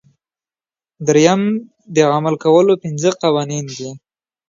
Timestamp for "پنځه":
2.83-3.09